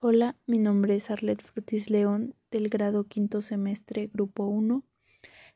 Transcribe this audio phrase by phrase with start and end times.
[0.00, 4.84] Hola, mi nombre es Arlet Frutis León del grado quinto semestre Grupo 1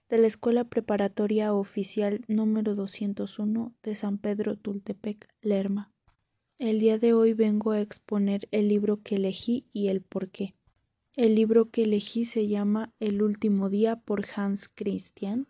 [0.09, 5.93] de la Escuela Preparatoria Oficial número 201 de San Pedro Tultepec, Lerma.
[6.59, 10.57] El día de hoy vengo a exponer el libro que elegí y el por qué.
[11.15, 15.47] El libro que elegí se llama El último día por Hans Christian.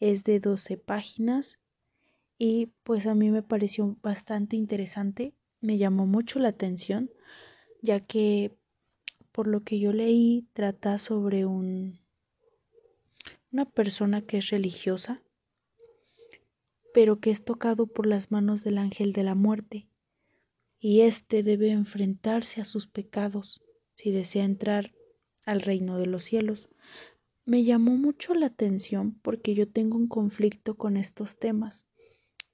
[0.00, 1.58] Es de 12 páginas
[2.38, 7.10] y pues a mí me pareció bastante interesante, me llamó mucho la atención
[7.84, 8.50] ya que
[9.30, 12.00] por lo que yo leí trata sobre un
[13.52, 15.22] una persona que es religiosa,
[16.94, 19.86] pero que es tocado por las manos del ángel de la muerte,
[20.80, 23.62] y éste debe enfrentarse a sus pecados
[23.92, 24.94] si desea entrar
[25.44, 26.70] al reino de los cielos.
[27.44, 31.86] Me llamó mucho la atención porque yo tengo un conflicto con estos temas,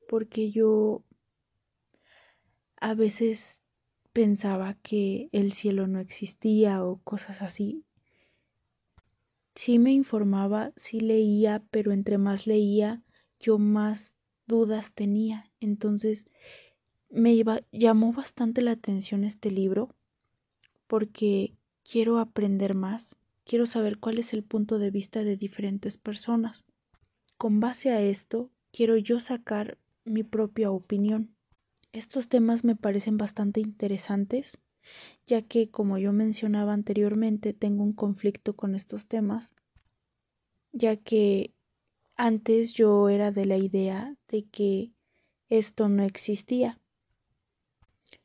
[0.08, 1.05] porque yo
[2.77, 3.62] a veces
[4.12, 7.84] pensaba que el cielo no existía o cosas así.
[9.55, 13.03] Sí me informaba, sí leía, pero entre más leía,
[13.38, 14.14] yo más
[14.47, 15.50] dudas tenía.
[15.61, 16.27] Entonces
[17.08, 17.36] me
[17.72, 19.94] llamó bastante la atención este libro
[20.86, 26.66] porque quiero aprender más, quiero saber cuál es el punto de vista de diferentes personas.
[27.36, 31.34] Con base a esto, quiero yo sacar mi propia opinión.
[31.92, 34.58] Estos temas me parecen bastante interesantes,
[35.27, 39.56] ya que, como yo mencionaba anteriormente, tengo un conflicto con estos temas,
[40.72, 41.52] ya que
[42.16, 44.92] antes yo era de la idea de que
[45.48, 46.78] esto no existía.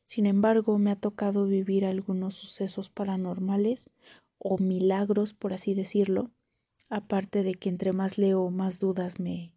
[0.04, 3.90] Sin embargo, me ha tocado vivir algunos sucesos paranormales
[4.38, 6.30] o milagros, por así decirlo,
[6.88, 9.52] aparte de que entre más leo, más dudas me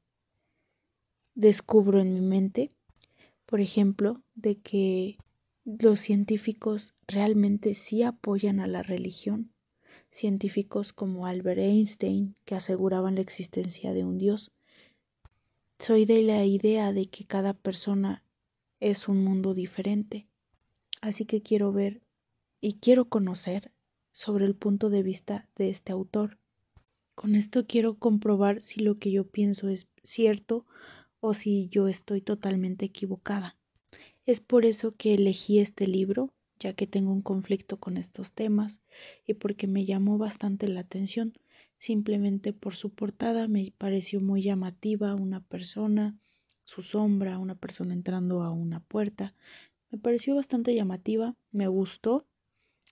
[1.36, 2.72] descubro en mi mente
[3.50, 5.18] por ejemplo, de que
[5.66, 9.52] los científicos realmente sí apoyan a la religión.
[10.12, 14.52] Científicos como Albert Einstein, que aseguraban la existencia de un Dios.
[15.80, 18.24] Soy de la idea de que cada persona
[18.80, 20.28] es un mundo diferente.
[21.02, 22.04] Así que quiero ver
[22.62, 23.72] y quiero conocer
[24.12, 26.38] sobre el punto de vista de este autor.
[27.16, 30.68] Con esto quiero comprobar si lo que yo pienso es cierto
[31.20, 33.58] o si yo estoy totalmente equivocada.
[34.26, 38.82] Es por eso que elegí este libro, ya que tengo un conflicto con estos temas
[39.26, 41.34] y porque me llamó bastante la atención.
[41.78, 46.18] Simplemente por su portada me pareció muy llamativa una persona,
[46.64, 49.34] su sombra, una persona entrando a una puerta.
[49.90, 52.28] Me pareció bastante llamativa, me gustó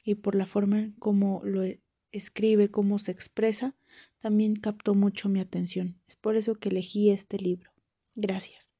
[0.04, 1.64] y por la forma en cómo lo
[2.12, 3.76] escribe, cómo se expresa,
[4.20, 6.00] también captó mucho mi atención.
[6.08, 7.77] Es por eso que elegí este libro.
[8.18, 8.77] Gracias.